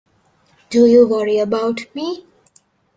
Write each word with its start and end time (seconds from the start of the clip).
Do 0.71 0.87
you 0.87 1.05
worry 1.07 1.37
about 1.37 1.81
me? 1.93 2.25